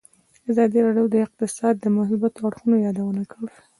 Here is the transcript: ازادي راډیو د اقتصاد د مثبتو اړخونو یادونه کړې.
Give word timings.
ازادي 0.49 0.79
راډیو 0.85 1.05
د 1.11 1.15
اقتصاد 1.25 1.75
د 1.79 1.85
مثبتو 1.97 2.39
اړخونو 2.49 2.75
یادونه 2.85 3.23
کړې. 3.31 3.55